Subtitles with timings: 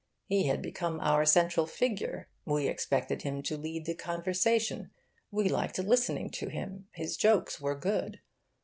[0.25, 4.89] He had become our central figure, we expected him to lead the conversation,
[5.29, 8.19] we liked listening to him, his jokes were good.